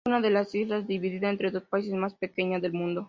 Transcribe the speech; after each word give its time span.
Es 0.03 0.09
una 0.09 0.21
de 0.21 0.31
las 0.31 0.55
islas 0.55 0.87
dividida 0.87 1.29
entre 1.29 1.51
dos 1.51 1.61
países 1.65 1.93
más 1.93 2.15
pequeña 2.15 2.59
del 2.59 2.73
mundo. 2.73 2.99